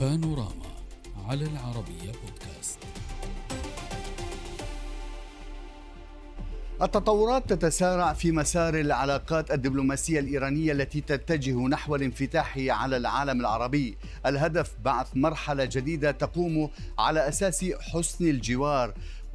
[0.00, 0.74] بانوراما
[1.28, 2.78] على العربية بودكاست.
[6.82, 13.96] التطورات تتسارع في مسار العلاقات الدبلوماسية الإيرانية التي تتجه نحو الانفتاح على العالم العربي.
[14.26, 18.94] الهدف بعث مرحلة جديدة تقوم على أساس حسن الجوار.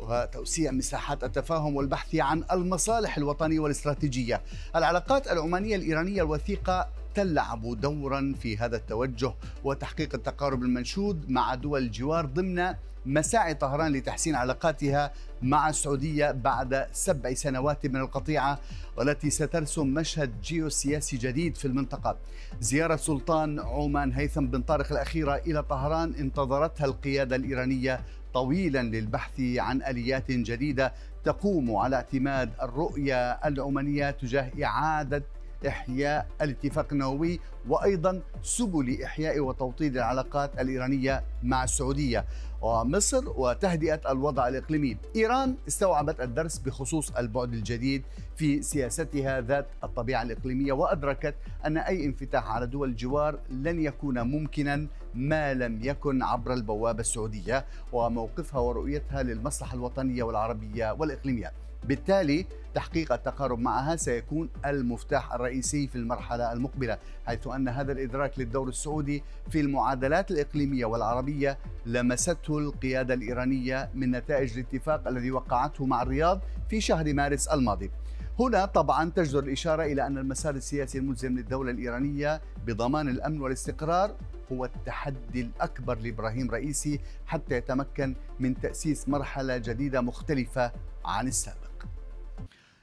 [0.09, 4.41] وتوسيع مساحات التفاهم والبحث عن المصالح الوطنية والاستراتيجية.
[4.75, 9.33] العلاقات العمانية الإيرانية الوثيقة تلعب دورا في هذا التوجه
[9.63, 17.33] وتحقيق التقارب المنشود مع دول الجوار ضمن مساعي طهران لتحسين علاقاتها مع السعودية بعد سبع
[17.33, 18.59] سنوات من القطيعة
[18.97, 22.17] والتي سترسم مشهد جيوسياسي جديد في المنطقة.
[22.61, 28.01] زيارة سلطان عمان هيثم بن طارق الأخيرة إلى طهران انتظرتها القيادة الإيرانية
[28.33, 35.23] طويلا للبحث عن آليات جديدة تقوم على اعتماد الرؤية العمانية تجاه إعادة
[35.67, 42.25] إحياء الاتفاق النووي وأيضا سبل إحياء وتوطيد العلاقات الإيرانية مع السعودية.
[42.61, 44.97] ومصر وتهدئة الوضع الإقليمي.
[45.15, 48.03] إيران استوعبت الدرس بخصوص البعد الجديد
[48.39, 54.87] في سياستها ذات الطبيعة الإقليمية وأدركت أن أي انفتاح على دول الجوار لن يكون ممكنا
[55.15, 61.51] ما لم يكن عبر البوابة السعودية وموقفها ورؤيتها للمصلحة الوطنية والعربية والإقليمية.
[61.83, 68.67] بالتالي تحقيق التقارب معها سيكون المفتاح الرئيسي في المرحلة المقبلة حيث أن هذا الإدراك للدور
[68.67, 76.41] السعودي في المعادلات الإقليمية والعربية لمسته القيادة الإيرانية من نتائج الاتفاق الذي وقعته مع الرياض
[76.69, 77.91] في شهر مارس الماضي.
[78.39, 84.15] هنا طبعا تجدر الإشارة إلى أن المسار السياسي الملزم للدولة الإيرانية بضمان الأمن والاستقرار
[84.51, 90.71] هو التحدي الأكبر لإبراهيم رئيسي حتى يتمكن من تأسيس مرحلة جديدة مختلفة
[91.05, 91.68] عن السابق.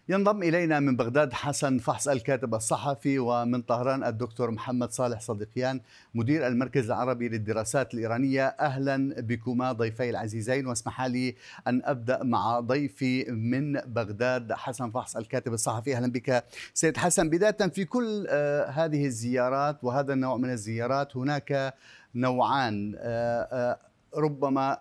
[0.09, 5.81] ينضم إلينا من بغداد حسن فحص الكاتب الصحفي ومن طهران الدكتور محمد صالح صديقيان
[6.15, 8.47] مدير المركز العربي للدراسات الإيرانية.
[8.47, 11.35] أهلا بكما ضيفي العزيزين واسمح لي
[11.67, 15.97] أن أبدأ مع ضيفي من بغداد حسن فحص الكاتب الصحفي.
[15.97, 17.31] أهلا بك سيد حسن.
[17.31, 21.75] بداية في كل آه، هذه الزيارات وهذا النوع من الزيارات هناك
[22.15, 23.79] نوعان آه، آه،
[24.17, 24.79] ربما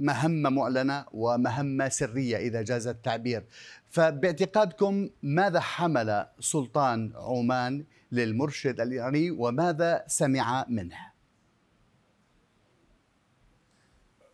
[0.00, 3.44] مهمة معلنة ومهمة سرية إذا جاز التعبير.
[3.90, 10.96] فباعتقادكم ماذا حمل سلطان عمان للمرشد الإيراني وماذا سمع منه؟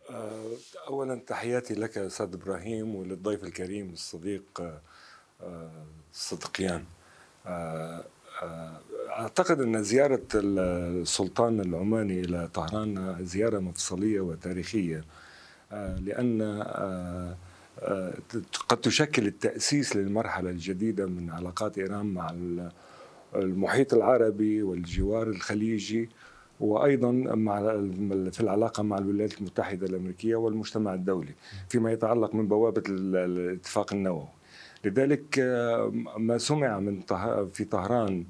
[0.09, 0.51] آه،
[0.87, 4.61] اولا تحياتي لك أستاذ إبراهيم وللضيف الكريم الصديق
[5.41, 6.83] آه، صدقيان.
[7.45, 8.03] آه،
[9.09, 15.03] أعتقد أن زيارة السلطان العماني إلى طهران زيارة مفصلية وتاريخية.
[15.71, 16.41] لأن
[18.69, 22.33] قد تشكل التأسيس للمرحلة الجديدة من علاقات إيران مع
[23.35, 26.09] المحيط العربي والجوار الخليجي
[26.59, 27.59] وأيضا مع
[28.31, 31.33] في العلاقة مع الولايات المتحدة الأمريكية والمجتمع الدولي
[31.69, 34.27] فيما يتعلق من بوابة الاتفاق النووي.
[34.85, 35.39] لذلك
[36.17, 37.01] ما سمع من
[37.53, 38.25] في طهران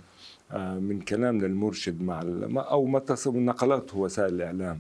[0.80, 2.22] من كلام للمرشد مع
[2.58, 4.80] أو ما نقلته وسائل الإعلام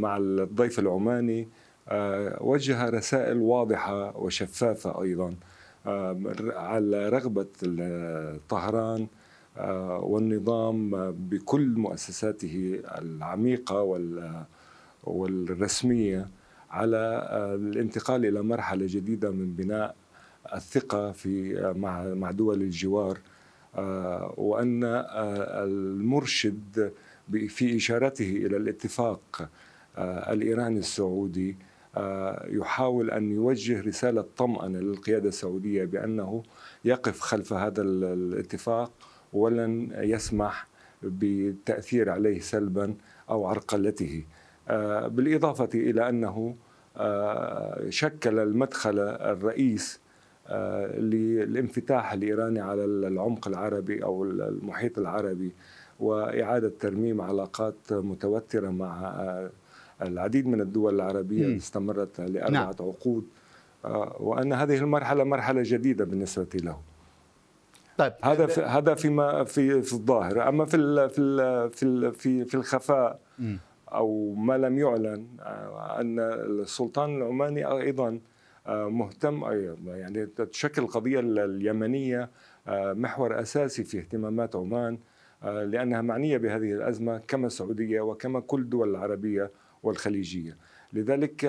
[0.00, 1.61] مع الضيف العماني آه،
[2.40, 5.34] وجه رسائل واضحة وشفافة أيضا
[5.86, 6.20] آه،
[6.56, 7.46] على رغبة
[8.48, 9.06] طهران
[9.58, 13.82] آه، والنظام بكل مؤسساته العميقة
[15.04, 16.28] والرسمية
[16.70, 19.94] على الانتقال إلى مرحلة جديدة من بناء
[20.54, 21.62] الثقة في
[22.16, 23.18] مع دول الجوار
[24.36, 24.80] وأن
[25.64, 26.92] المرشد
[27.48, 29.48] في إشارته إلى الاتفاق
[29.98, 31.71] الإيراني السعودي آه،
[32.46, 36.42] يحاول أن يوجه رسالة طمأنة للقيادة السعودية بأنه
[36.84, 38.92] يقف خلف هذا الاتفاق
[39.32, 40.66] ولن يسمح
[41.02, 42.94] بالتأثير عليه سلبا
[43.30, 44.24] أو عرقلته.
[44.68, 46.56] آه، بالإضافة إلى أنه
[46.96, 50.00] آه، شكل المدخل الرئيس
[50.98, 55.52] للانفتاح الإيراني على العمق العربي أو المحيط العربي
[56.00, 59.50] وإعادة ترميم علاقات متوترة مع
[60.02, 61.56] العديد من الدول العربية م.
[61.56, 62.74] استمرت لأربعة نعم.
[62.80, 63.26] عقود
[63.84, 66.78] آه، وأن هذه المرحلة مرحلة جديدة بالنسبة له
[67.98, 72.14] طيب هذا في هذا فيما في في الظاهر أما في ال في ال في ال
[72.14, 73.56] في في الخفاء م.
[73.88, 78.20] أو ما لم يعلن آه، أن السلطان العماني أيضا
[78.66, 79.44] آه، مهتم
[79.86, 82.30] يعني تشكل القضية اليمنية
[82.68, 84.98] محور أساسي في اهتمامات عمان
[85.42, 89.50] لأنها معنية بهذه الأزمة كما السعودية وكما كل الدول العربية
[89.82, 90.56] والخليجية.
[90.92, 91.44] لذلك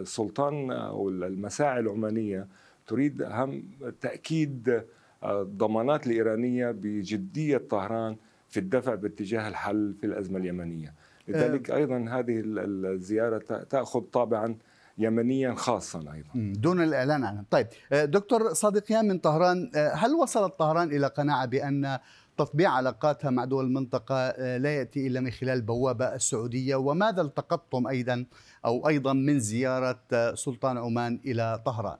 [0.00, 2.46] السلطان أو المساعي العمانية
[2.86, 3.62] تريد أهم
[4.00, 4.82] تأكيد
[5.24, 8.16] الضمانات الإيرانية بجدية طهران
[8.48, 10.94] في الدفع باتجاه الحل في الأزمة اليمنية.
[11.28, 14.56] لذلك أيضا هذه الزيارة تأخذ طابعا
[14.98, 16.30] يمنيا خاصا أيضا.
[16.34, 17.44] دون الإعلان عنها.
[17.50, 21.98] طيب دكتور صادقيان من طهران هل وصلت طهران إلى قناعة بأن
[22.36, 26.76] تطبيع علاقاتها مع دول المنطقة لا يأتي إلا من خلال البوابة السعودية.
[26.76, 28.26] وماذا التقطتم أيضا
[28.64, 31.98] أو أيضا من زيارة سلطان عمان إلى طهران؟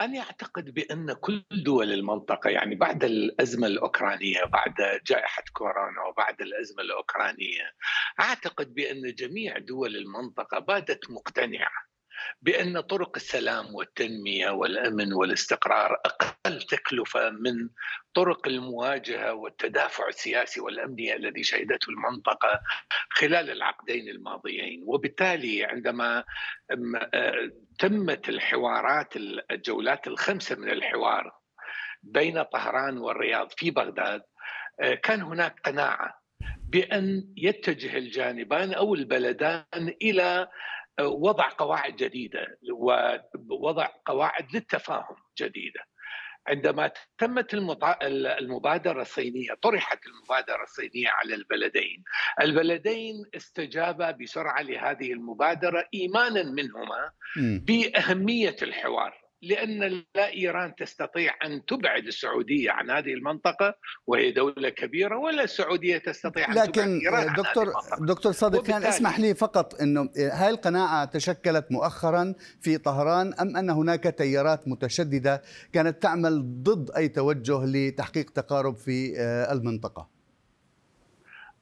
[0.00, 4.74] أنا أعتقد بأن كل دول المنطقة يعني بعد الأزمة الأوكرانية بعد
[5.06, 7.62] جائحة كورونا وبعد الأزمة الأوكرانية
[8.20, 11.70] أعتقد بأن جميع دول المنطقة باتت مقتنعة
[12.42, 17.68] بأن طرق السلام والتنمية والأمن والاستقرار أقل تكلفة من
[18.14, 22.60] طرق المواجهة والتدافع السياسي والامني الذي شهدته المنطقة
[23.10, 26.24] خلال العقدين الماضيين، وبالتالي عندما
[27.78, 29.16] تمت الحوارات
[29.50, 31.32] الجولات الخمسة من الحوار
[32.02, 34.22] بين طهران والرياض في بغداد
[35.02, 36.20] كان هناك قناعة
[36.68, 40.48] بأن يتجه الجانبان أو البلدان إلى
[41.00, 45.80] وضع قواعد جديدة ووضع قواعد للتفاهم جديدة.
[46.48, 47.54] عندما تمت
[48.40, 52.04] المبادرة الصينية طرحت المبادرة الصينية على البلدين
[52.40, 59.25] البلدين استجابا بسرعة لهذه المبادرة إيمانا منهما بأهمية الحوار.
[59.46, 63.74] لأن لا إيران تستطيع أن تبعد السعودية عن هذه المنطقة
[64.06, 68.84] وهي دولة كبيرة ولا السعودية تستطيع أن لكن تبعد ايران دكتور عن دكتور صادق كان
[68.84, 75.42] اسمح لي فقط إنه هاي القناعة تشكلت مؤخرا في طهران أم أن هناك تيارات متشددة
[75.72, 79.52] كانت تعمل ضد أي توجه لتحقيق تقارب في آه،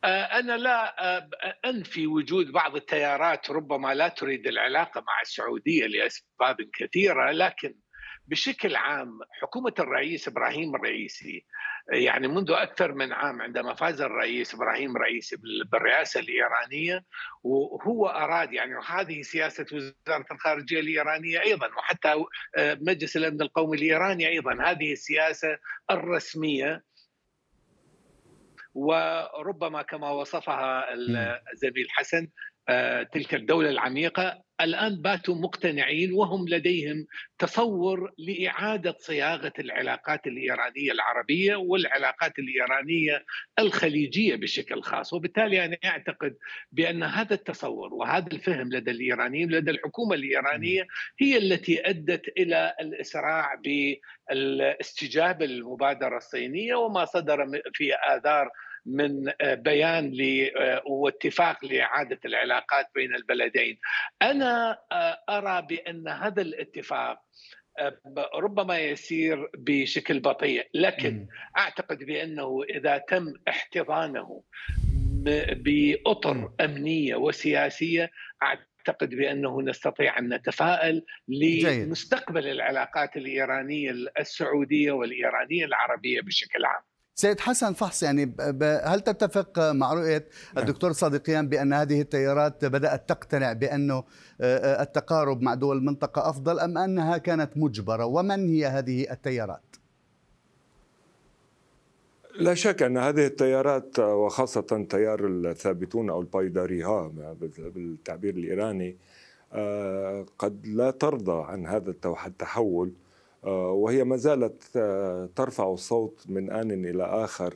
[0.05, 1.29] آه، أنا لا آه،
[1.65, 7.75] انفي وجود بعض التيارات ربما لا تريد العلاقة مع السعودية لأسباب كثيرة لكن
[8.27, 11.47] بشكل عام حكومة الرئيس إبراهيم الرئيسي
[11.93, 15.37] يعني منذ أكثر من عام عندما فاز الرئيس إبراهيم الرئيسي
[15.73, 17.05] بالرئاسة الإيرانية
[17.43, 22.25] وهو أراد يعني وهذه سياسة وزارة الخارجية الإيرانية أيضا وحتى
[22.56, 25.59] آه، مجلس الأمن القومي الإيراني أيضا هذه السياسة
[25.91, 26.83] الرسمية
[28.75, 30.94] وربما كما وصفها
[31.53, 32.29] الزميل حسن
[32.69, 37.06] آه، تلك الدولة العميقة الآن باتوا مقتنعين وهم لديهم
[37.38, 43.25] تصور لإعادة صياغة العلاقات الإيرانية العربية والعلاقات الإيرانية
[43.59, 45.12] الخليجية بشكل خاص.
[45.12, 46.37] وبالتالي أنا أعتقد
[46.73, 50.87] بأن هذا التصور وهذا الفهم لدى الإيرانيين لدى الحكومة الإيرانية
[51.20, 53.55] هي التي أدت إلى الإسراع
[54.31, 58.50] بالإستجابة للمبادرة الصينية وما صدر في آذار
[58.87, 60.17] من آه، بيان
[60.61, 63.79] آه، واتفاق لإعادة العلاقات بين البلدين.
[64.23, 67.19] أنا آه، أرى بأن هذا الاتفاق
[68.35, 71.27] ربما يسير بشكل بطيء لكن
[71.59, 74.43] أعتقد بأنه إذا تم احتضانه
[75.53, 78.11] بأطر أمنية وسياسية
[78.43, 83.91] أعتقد بأنه نستطيع أن نتفائل لمستقبل العلاقات الإيرانية
[84.21, 86.83] السعودية والإيرانية العربية بشكل عام.
[87.15, 88.35] سيد حسن فحص يعني
[88.85, 90.65] هل تتفق مع رؤية نعم.
[90.65, 94.05] الدكتور صادقيان بأن هذه التيارات بدأت تقتنع بأنه آه،
[94.41, 99.61] آه، التقارب مع دول المنطقة أفضل أم أنها كانت مجبرة ومن هي هذه التيارات؟
[102.39, 107.13] لا شك أن هذه التيارات وخاصة تيار الثابتون أو البايداريها
[107.59, 108.97] بالتعبير الإيراني
[109.53, 111.94] آه، قد لا ترضى عن هذا
[112.27, 112.93] التحول
[113.51, 117.55] وهي ما زالت آه، ترفع الصوت من آن إلى آخر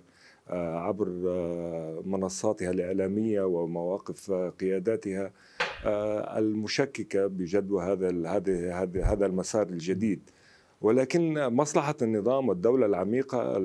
[0.49, 1.09] آه، عبر
[2.07, 5.33] منصاتها الإعلامية ومواقف قياداتها
[6.38, 10.30] المشككة بجدوى هذا هذا هذا المسار الجديد.
[10.80, 13.59] ولكن مصلحة النظام والدولة العميقة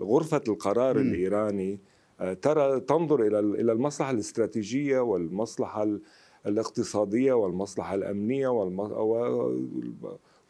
[0.00, 1.78] وغرفة القرار الإيراني
[2.42, 5.86] ترى تنظر إلى إلى المصلحة الاستراتيجية والمصلحة
[6.46, 9.52] الاقتصادية والمصلحة الأمنية والمصلحة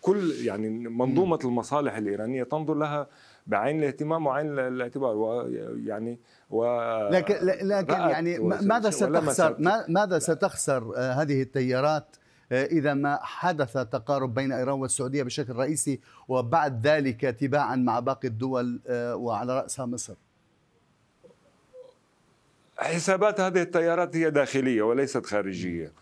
[0.02, 3.06] كل يعني منظومة المصالح الإيرانية تنظر لها
[3.46, 6.18] بعين الاهتمام وعين الاعتبار ويعني
[6.50, 6.64] و
[7.11, 7.34] لكن
[7.68, 9.56] لكن يعني ماذا ستخسر
[9.88, 12.16] ماذا ستخسر آه، هذه التيارات
[12.52, 18.28] آه، إذا ما حدث تقارب بين إيران والسعودية بشكل رئيسي وبعد ذلك تباعا مع باقي
[18.28, 20.14] الدول آه، وعلى راسها مصر؟
[22.82, 25.92] حسابات هذه التيارات هي داخلية وليست خارجية.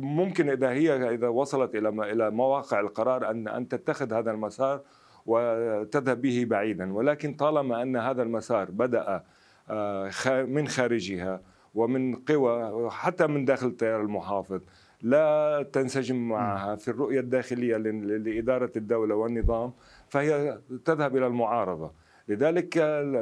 [0.00, 4.80] ممكن إذا هي إذا وصلت إلى إلى مواقع القرار ان أن تتخذ هذا المسار
[5.26, 6.92] وتذهب به بعيدا.
[6.92, 9.22] ولكن طالما أن هذا المسار بدأ
[9.70, 10.10] آه،
[10.42, 11.40] من خارجها
[11.74, 14.60] ومن قوى حتى من داخل التيار المحافظ
[15.02, 19.72] لا تنسجم معها في الرؤية الداخلية لإدارة الدولة والنظام
[20.08, 21.92] فهي تذهب إلى المعارضة.
[22.30, 22.78] لذلك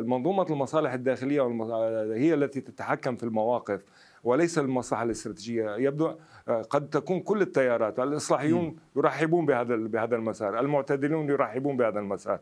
[0.07, 1.43] منظومة المصالح الداخلية
[2.15, 3.85] هي التي تتحكم في المواقف
[4.25, 5.77] وليس المصلحة الاستراتيجية.
[5.77, 6.13] يبدو
[6.71, 12.41] قد تكون كل التيارات الإصلاحيون يرحبون بهذا بهذا المسار المعتدلون يرحبون بهذا المسار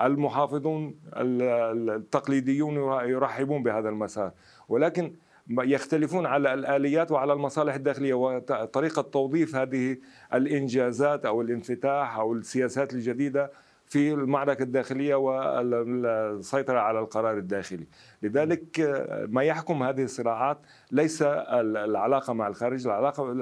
[0.00, 2.74] المحافظون التقليديون
[3.08, 4.32] يرحبون بهذا المسار.
[4.68, 5.12] ولكن
[5.50, 9.96] يختلفون على الآليات وعلى المصالح الداخلية وطريقة توظيف هذه
[10.34, 13.50] الإنجازات أو الانفتاح أو السياسات الجديدة
[13.86, 17.86] في المعركة الداخلية والسيطرة على القرار الداخلي.
[18.22, 18.80] لذلك
[19.28, 20.58] ما يحكم هذه الصراعات
[20.92, 23.32] ليس العلاقة مع الخارج العلاقة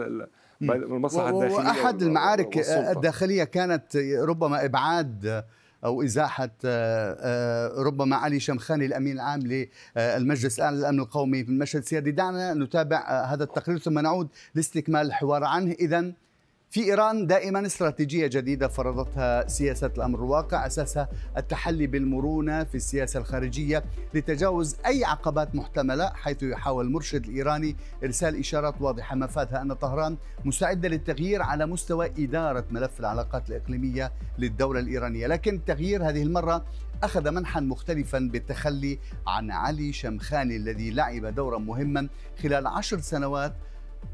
[0.62, 3.96] المصلحة الداخلية وأحد المعارك الداخلية كانت
[4.26, 5.44] ربما إبعاد
[5.84, 9.40] أو إزاحة آه، آه، ربما علي شمخاني الأمين العام
[9.96, 11.82] للمجلس للأمن القومي في المشهد.
[11.82, 15.72] السيادي دعنا نتابع آه، هذا التقرير ثم نعود لاستكمال الحوار عنه.
[15.72, 16.12] اذا
[16.72, 23.84] في إيران دائما استراتيجية جديدة فرضتها سياسة الأمر الواقع أساسها التحلي بالمرونة في السياسة الخارجية
[24.14, 30.88] لتجاوز أي عقبات محتملة حيث يحاول المرشد الإيراني إرسال إشارات واضحة مفادها أن طهران مستعدة
[30.88, 35.26] للتغيير على مستوى إدارة ملف العلاقات الإقليمية للدولة الإيرانية.
[35.26, 36.64] لكن التغيير هذه المرة
[37.02, 42.08] أخذ منحا مختلفا بالتخلي عن علي شمخاني الذي لعب دورا مهما
[42.42, 43.52] خلال عشر سنوات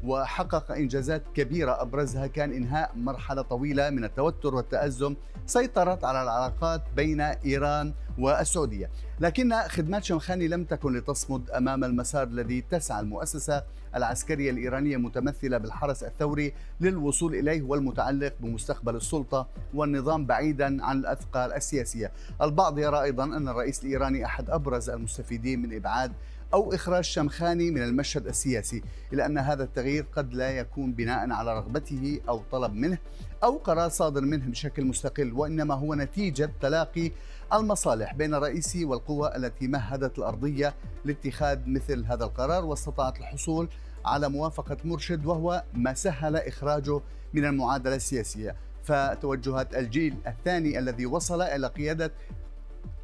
[0.03, 5.15] وحقق إنجازات كبيرة أبرزها كان إنهاء مرحلة طويلة من التوتر والتأزم
[5.45, 12.61] سيطرت على العلاقات بين إيران والسعودية، لكن خدمات شمخاني لم تكن لتصمد أمام المسار الذي
[12.61, 13.63] تسعى المؤسسة
[13.95, 22.11] العسكرية الإيرانية متمثله بالحرس الثوري للوصول إليه والمتعلق بمستقبل السلطة والنظام بعيدا عن الأثقال السياسية.
[22.41, 26.11] البعض يرى أيضا أن الرئيس الإيراني أحد أبرز المستفيدين من إبعاد
[26.53, 31.57] أو إخراج شمخاني من المشهد السياسي إلا أن هذا التغيير قد لا يكون بناء على
[31.57, 32.97] رغبته أو طلب منه
[33.43, 37.11] أو قرار صادر منه بشكل مستقل وإنما هو نتيجة تلاقي
[37.53, 40.75] المصالح بين الرئيسي والقوى التي مهدت الأرضية
[41.05, 43.69] لاتخاذ مثل هذا القرار واستطاعت الحصول
[44.05, 47.01] على موافقة مرشد وهو ما سهل إخراجه
[47.33, 48.55] من المعادلة السياسية.
[48.83, 52.11] فتوجهات الجيل الثاني الذي وصل إلى قيادة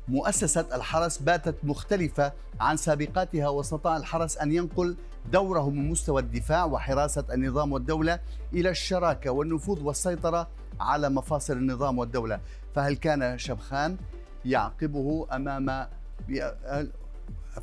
[0.07, 4.97] مؤسسة الحرس باتت مختلفة عن سابقاتها واستطاع الحرس أن ينقل
[5.31, 8.19] دوره من مستوى الدفاع وحراسة النظام والدولة
[8.53, 10.47] إلى الشراكة والنفوذ والسيطرة
[10.79, 12.39] على مفاصل النظام والدولة.
[12.75, 13.97] فهل كان شمخان
[14.45, 15.87] يعقبه أمام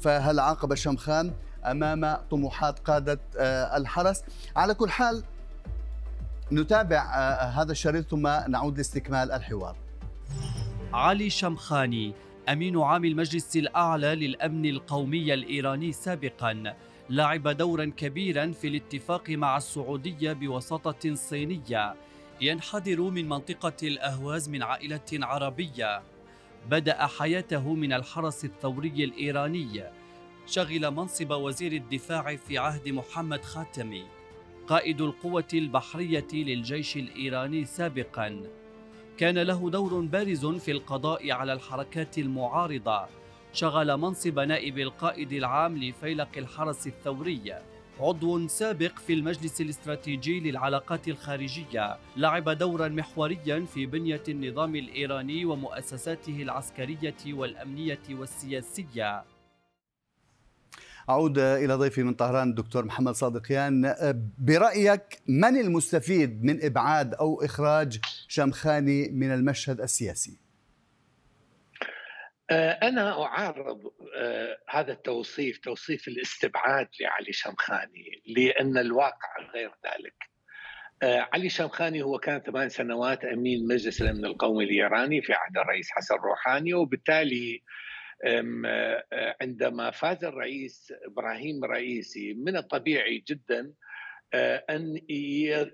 [0.00, 1.32] فهل عاقب شمخان
[1.64, 4.22] أمام طموحات قادة آه، الحرس؟
[4.56, 5.22] على كل حال
[6.52, 9.76] نتابع آه، هذا الشريط ثم نعود لاستكمال الحوار.
[10.92, 12.14] علي شمخاني
[12.52, 16.74] أمين عام المجلس الأعلى للأمن القومي الإيراني سابقا.
[17.10, 21.94] لعب دورا كبيرا في الاتفاق مع السعودية بوساطة صينية.
[22.40, 26.02] ينحدر من منطقة الأهواز من عائلة عربية.
[26.70, 29.82] بدأ حياته من الحرس الثوري الإيراني.
[30.46, 34.04] شغل منصب وزير الدفاع في عهد محمد خاتمي.
[34.66, 38.61] قائد القوة البحرية للجيش الإيراني سابقاً.
[39.18, 43.06] كان له دور بارز في القضاء على الحركات المعارضة.
[43.52, 47.54] شغل منصب نائب القائد العام لفيلق الحرس الثوري.
[48.00, 51.96] عضو سابق في المجلس الاستراتيجي للعلاقات الخارجية.
[52.16, 59.24] لعب دورا محوريا في بنية النظام الإيراني ومؤسساته العسكرية والأمنية والسياسية.
[61.08, 63.94] أعود إلى ضيفي من طهران الدكتور محمد صادقيان
[64.38, 70.42] برأيك من المستفيد من إبعاد أو إخراج شمخاني من المشهد السياسي؟
[72.50, 80.14] آه، أنا أعارض آه، هذا التوصيف توصيف الاستبعاد لعلي شمخاني لأن الواقع غير ذلك
[81.02, 85.90] آه، علي شمخاني هو كان ثمان سنوات أمين مجلس الأمن القومي الإيراني في عهد الرئيس
[85.90, 87.62] حسن روحاني وبالتالي
[89.40, 93.72] عندما فاز الرئيس إبراهيم رئيسي من الطبيعي جدا
[94.34, 95.00] آه، أن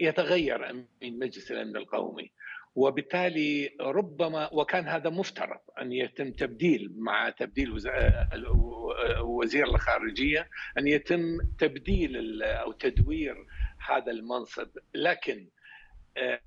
[0.00, 2.33] يتغير امين مجلس الأمن القومي.
[2.75, 11.38] وبالتالي ربما وكان هذا مفترض أن يتم تبديل مع تبديل آه، وزير الخارجية أن يتم
[11.59, 13.47] تبديل أو تدوير
[13.88, 14.69] هذا المنصب.
[14.95, 15.49] لكن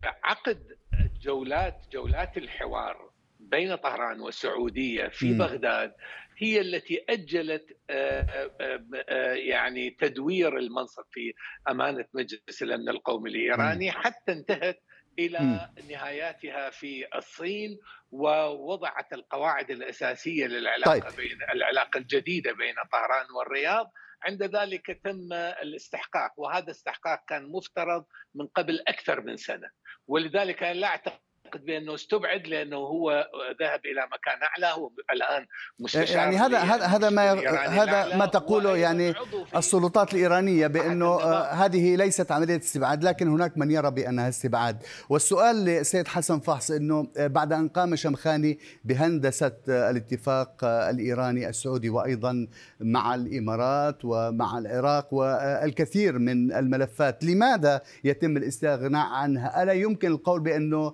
[0.04, 0.78] عقد
[1.22, 3.11] جولات جولات الحوار
[3.52, 5.38] بين طهران والسعودية في م.
[5.38, 5.94] بغداد
[6.38, 8.22] هي التي أجلت آه،
[8.62, 11.34] آه، آه، يعني تدوير المنصب في
[11.70, 14.82] أمانة مجلس الأمن القومي الإيراني حتى انتهت
[15.20, 15.60] إلى م.
[15.92, 17.80] نهاياتها في الصين
[18.12, 21.16] ووضعت القواعد الأساسية للعلاقة طيب.
[21.16, 23.92] بين العلاقة الجديدة بين طهران والرياض
[24.24, 28.06] عند ذلك تم الاستحقاق وهذا استحقاق كان مفترض
[28.36, 29.70] من قبل أكثر من سنة
[30.08, 33.28] ولذلك لا أعتقد أعتقد بأنه استبعد لأنه هو
[33.60, 35.46] ذهب إلى مكان أعلى هو الآن
[35.80, 37.32] مستشار يعني هذا هذا هذا ما
[37.68, 39.14] هذا ما تقوله يعني
[39.56, 44.84] السلطات الإيرانية بأنه آه، هذه ليست عملية استبعاد لكن هناك من يرى بأنها استبعاد.
[45.10, 51.90] والسؤال لسيد حسن فحص إنه آه، بعد أن قام شمخاني بهندسة آه، الاتفاق الإيراني السعودي
[51.90, 52.48] وأيضا
[52.80, 60.94] مع الإمارات ومع العراق والكثير من الملفات لماذا يتم الاستغناء عنها؟ ألا يمكن القول بأنه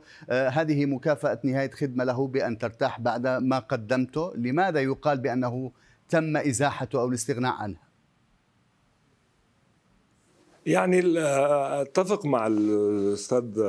[0.52, 4.34] هذه مكافأة نهاية خدمة له بأن ترتاح بعد ما قدمته.
[4.36, 5.72] لماذا يقال بأنه
[6.10, 7.88] تم إزاحته أو الاستغناء عنها؟
[10.66, 11.02] يعني
[11.82, 13.62] أتفق مع الأستاذ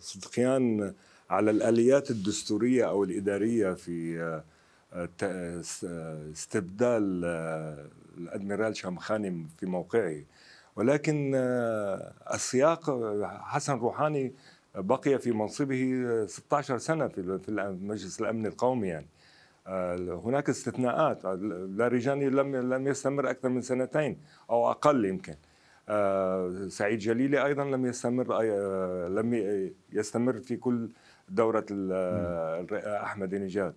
[0.00, 0.94] صدقيان
[1.30, 4.42] على الآليات الدستورية أو الإدارية في
[6.32, 7.24] استبدال
[8.18, 10.22] الأدميرال شامخاني في موقعه.
[10.76, 11.32] ولكن
[12.34, 12.90] السياق
[13.24, 14.34] حسن روحاني
[14.74, 19.06] بقي في منصبه 16 سنة في في مجلس الأمن القومي يعني.
[19.66, 21.24] آه، هناك استثناءات.
[21.76, 24.18] لاريجاني لم لم يستمر أكثر من سنتين
[24.50, 25.34] أو أقل يمكن.
[25.88, 29.34] آه، سعيد جليلي أيضا لم يستمر آه، لم
[29.92, 30.88] يستمر في كل
[31.28, 31.66] دورة
[33.02, 33.74] أحمد نجاد.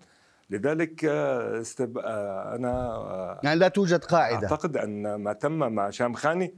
[0.49, 1.97] لذلك استب...
[1.97, 4.47] أنا يعني لا توجد قاعدة.
[4.47, 6.53] أعتقد أن ما تم مع شامخاني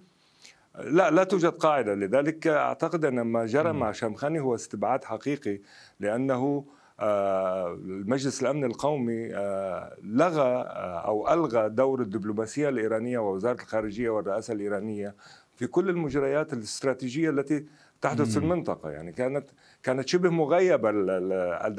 [0.78, 1.96] لا لا توجد قاعدة.
[1.96, 5.60] لذلك أعتقد أن ما جرى مع شامخاني هو استبعاد حقيقي
[6.00, 6.66] لأنه
[7.00, 14.54] آه، المجلس الأمن القومي آه، لغى آه، أو ألغى دور الدبلوماسية الإيرانية ووزارة الخارجية والرئاسة
[14.54, 15.16] الإيرانية
[15.56, 17.66] في كل المجريات الاستراتيجية التي
[18.02, 19.46] تحدث في المنطقة يعني كانت
[19.84, 20.90] كانت شبه مغيبة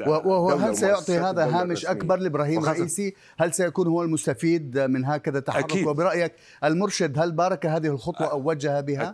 [0.07, 5.63] وهو هل سيعطي هذا هامش أكبر لإبراهيم رئيسي؟ هل سيكون هو المستفيد من هكذا تحرك؟
[5.63, 5.87] أكيد.
[5.87, 6.33] وبرأيك
[6.63, 9.13] المرشد هل بارك هذه الخطوة أو وجه بها؟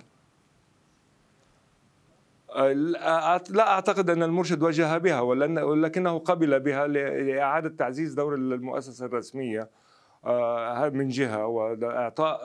[3.49, 9.69] لا أعتقد أن المرشد وجه بها ولكنه قبل بها لإعادة تعزيز دور المؤسسة الرسمية.
[10.93, 12.39] من جهة وإعطاء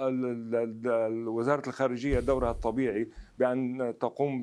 [1.26, 4.40] وزارة الخارجية دورها الطبيعي بأن تقوم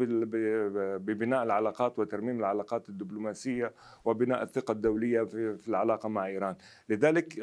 [0.98, 3.74] ببناء العلاقات وترميم العلاقات الدبلوماسية
[4.06, 6.56] وبناء الثقة الدولية في العلاقة مع إيران،
[6.90, 7.38] لذلك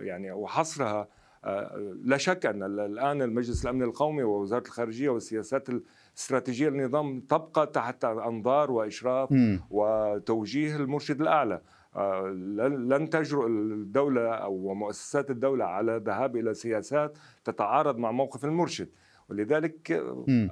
[0.00, 1.08] يعني وحصرها
[1.44, 8.04] آه، لا شك أن الآن المجلس الامن القومي ووزارة الخارجية والسياسات الاستراتيجية للنظام تبقى تحت
[8.04, 9.28] أنظار وإشراف
[9.70, 11.60] وتوجيه المرشد الأعلى.
[11.96, 12.26] آه،
[12.66, 18.88] لن تجرؤ الدولة أو مؤسسات الدولة على الذهاب إلى سياسات تتعارض مع موقف المرشد.
[19.28, 19.92] ولذلك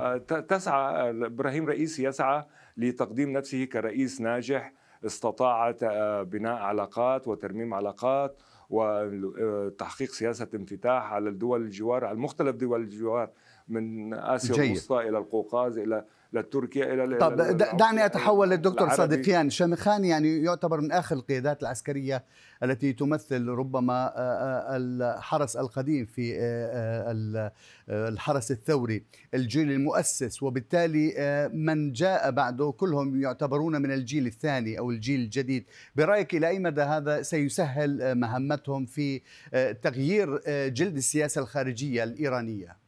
[0.00, 0.16] آه،
[0.48, 2.44] تسعى إبراهيم رئيسي يسعى
[2.76, 4.72] لتقديم نفسه كرئيس ناجح
[5.06, 12.80] استطاع آه، بناء علاقات وترميم علاقات وتحقيق سياسة انفتاح على الدول الجوار على مختلف دول
[12.80, 13.30] الجوار
[13.68, 17.36] من آسيا الوسطى إلى القوقاز إلى لتركيا إلى طب
[17.76, 22.24] دعني أتحول للدكتور صادقيان شامخان يعني يعتبر من آخر القيادات العسكرية
[22.62, 27.52] التي تمثل ربما آه، آه، الحرس القديم في آه،
[27.88, 29.04] الحرس الثوري
[29.34, 30.42] الجيل المؤسس.
[30.42, 31.14] وبالتالي
[31.54, 35.64] من جاء بعده كلهم يعتبرون من الجيل الثاني أو الجيل الجديد.
[35.96, 39.20] برأيك إلى أي مدى هذا سيسهل مهمتهم في
[39.82, 42.87] تغيير جلد السياسة الخارجية الإيرانية؟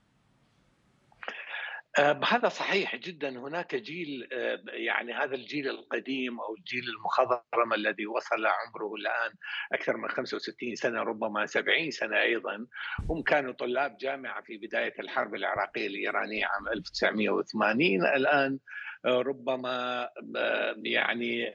[2.25, 3.29] هذا صحيح جدا.
[3.29, 9.33] هناك جيل آه، يعني هذا الجيل القديم أو الجيل المخضرم الذي وصل عمره الآن
[9.73, 12.67] أكثر من 65 سنة ربما 70 سنة أيضا.
[13.11, 18.59] هم كانوا طلاب جامعة في بداية الحرب العراقية الإيرانية عام 1980 الآن
[19.07, 20.09] ربما
[20.85, 21.55] يعني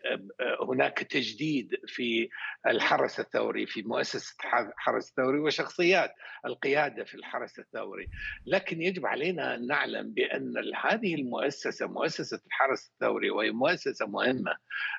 [0.69, 2.29] هناك تجديد في
[2.67, 6.13] الحرس الثوري في مؤسسة الحرس الثوري وشخصيات
[6.45, 8.10] القيادة في الحرس الثوري،
[8.45, 10.53] لكن يجب علينا أن نعلم بأن
[10.84, 14.55] هذه المؤسسة مؤسسة الحرس الثوري وهي مؤسسة مهمة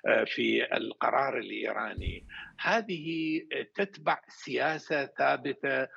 [0.06, 2.26] آه، في القرار الإيراني،
[2.60, 3.40] هذه
[3.74, 5.88] تتبع سياسة ثابتة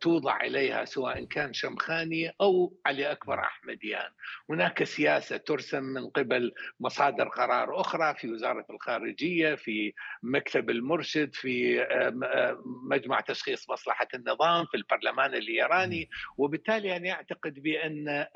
[0.00, 4.10] توضع عليها سواء كان شمخاني أو علي أكبر أحمديان،
[4.50, 9.92] هناك سياسة ترسم من قبل مصادر قرار أخرى في وزارة الخارجية، في
[10.22, 11.86] مكتب المرشد، في
[12.90, 18.26] مجمع تشخيص مصلحة النظام، في البرلمان الإيراني، وبالتالي أنا أعتقد بأن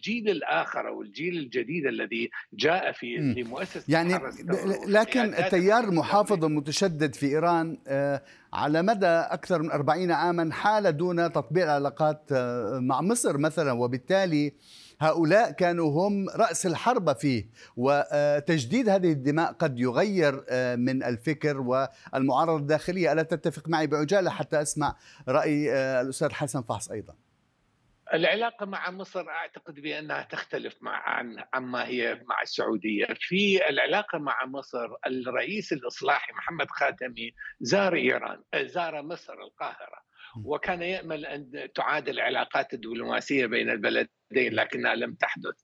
[0.00, 4.18] الجيل الآخر أو الجيل الجديد الذي جاء في لمؤسسه يعني
[4.86, 11.32] لكن التيار المحافظ المتشدد في إيران آه، على مدى أكثر من 40 عاما حال دون
[11.32, 13.72] تطبيق العلاقات آه، مع مصر مثلا.
[13.72, 14.52] وبالتالي
[15.00, 17.48] هؤلاء كانوا هم رأس الحرب فيه.
[17.76, 23.12] وتجديد هذه الدماء قد يغير آه، من الفكر والمعارضة الداخلية.
[23.12, 24.96] ألا تتفق معي بعجالة حتى أسمع
[25.28, 27.14] رأي الأستاذ حسن فحص أيضا.
[28.14, 33.06] العلاقة مع مصر أعتقد بأنها تختلف مع عن عما هي مع السعودية.
[33.20, 40.09] في العلاقة مع مصر الرئيس الإصلاحي محمد خاتمي زار إيران زار مصر القاهرة.
[40.44, 45.54] وكان يأمل أن تعاد العلاقات الدبلوماسية بين البلدين لكنها لم تحدث.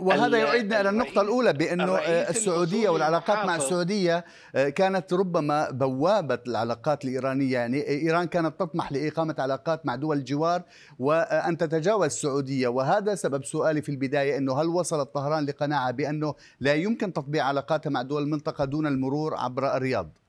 [0.00, 7.04] وهذا يعيدنا إلى النقطة الأولى بأنه السعودية والعلاقات مع السعودية آه، كانت ربما بوابة العلاقات
[7.04, 7.52] الإيرانية.
[7.52, 10.62] يعني إيران كانت تطمح لإقامة علاقات مع دول الجوار
[10.98, 12.68] وأن تتجاوز السعودية.
[12.68, 17.90] وهذا سبب سؤالي في البداية إنه هل وصلت طهران لقناعة بأنه لا يمكن تطبيع علاقاتها
[17.90, 20.25] مع دول المنطقة دون المرور عبر الرياض؟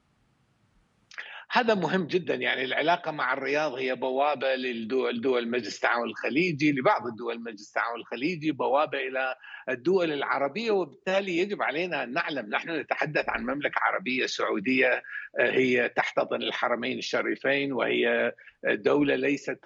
[1.52, 7.08] هذا مهم جدا يعني العلاقة مع الرياض هي بوابة للدول دول مجلس التعاون الخليجي لبعض
[7.08, 9.36] الدول مجلس التعاون الخليجي بوابة إلى
[9.70, 15.04] الدول العربية وبالتالي يجب علينا أن نعلم نحن نتحدث عن مملكة عربية سعودية
[15.40, 18.34] آه، هي تحتضن الحرمين الشريفين وهي
[18.64, 19.60] دولة ليست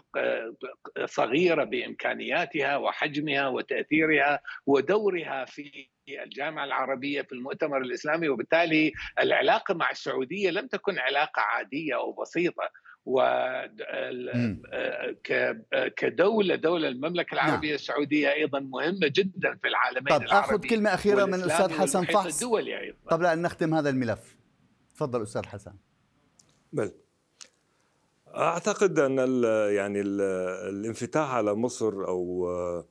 [1.06, 10.50] صغيرة بإمكانياتها وحجمها وتأثيرها ودورها في الجامعة العربية في المؤتمر الإسلامي وبالتالي العلاقة مع السعودية
[10.50, 12.70] لم تكن علاقة عادية أو بسيطة.
[13.06, 13.22] و
[15.98, 17.46] كدولة دولة المملكة نعم.
[17.46, 22.44] العربية السعودية أيضا مهمة جدا في العالمين طب أخذ كلمة أخيرة من الأستاذ حسن فحص.
[23.08, 24.38] قبل أن نختم هذا الملف.
[24.96, 25.74] تفضل أستاذ حسن.
[26.74, 26.92] بل.
[28.36, 29.44] أعتقد أن ال
[29.76, 30.22] يعني ال
[30.70, 32.88] الانفتاح على مصر أو آه،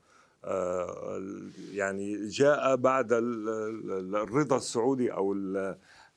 [1.73, 5.33] يعني جاء بعد الرضا السعودي أو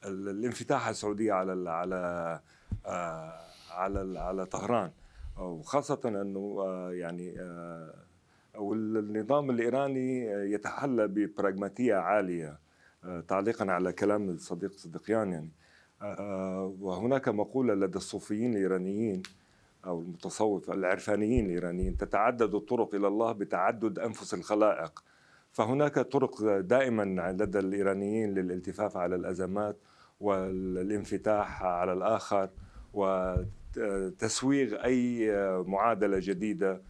[0.06, 2.40] الانفتاح السعودي على على
[2.86, 3.34] آه،
[3.72, 4.92] على على طهران.
[5.38, 7.36] وخاصة أنه آه، يعني
[8.56, 12.60] والنظام الإيراني يتحلى ببراغماتية عالية
[13.28, 15.52] تعليقا على كلام الصديق صديقيان يعني.
[16.82, 19.24] وهناك مقولة لدى الصوفيين الإيرانيين
[19.86, 25.04] أو المتصوفة العرفانيين الإيرانيين تتعدد الطرق إلى الله بتعدد أنفس الخلائق.
[25.52, 29.78] فهناك طرق دائما لدى الإيرانيين للالتفاف على الأزمات
[30.20, 32.50] والانفتاح على الآخر
[32.94, 35.32] وتسويغ أي
[35.68, 36.82] معادلة جديدة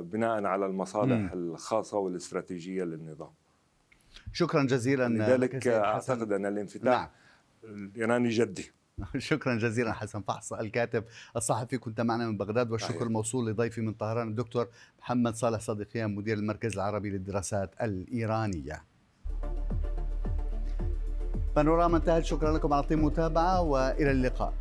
[0.00, 3.30] بناء على المصالح الخاصة والاستراتيجية للنظام.
[4.32, 7.10] شكرا جزيلا لذلك أعتقد أن الانفتاح
[7.64, 7.74] نعم.
[7.74, 8.72] الإيراني جدي.
[9.18, 11.04] شكرا جزيلا حسن فحص الكاتب
[11.36, 11.78] الصحفي.
[11.78, 14.68] كنت معنا من بغداد والشكر الموصول لضيفي من طهران الدكتور
[15.00, 18.84] محمد صالح صديقيان مدير المركز العربي للدراسات الإيرانية.
[21.56, 22.24] بانوراما انتهت.
[22.24, 24.54] شكرا لكم على طيب المتابعة وإلى اللقاء.